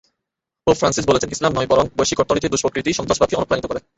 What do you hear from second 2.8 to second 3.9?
সন্ত্রাসবাদকে অনুপ্রাণিত করে।